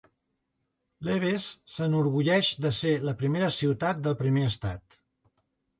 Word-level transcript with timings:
Lewes 1.09 1.45
s'enorgulleix 1.75 2.51
de 2.67 2.73
ser 2.81 2.97
"la 3.11 3.17
primera 3.23 3.55
ciutat 3.61 4.05
del 4.09 4.21
primer 4.25 4.51
estat". 4.55 5.03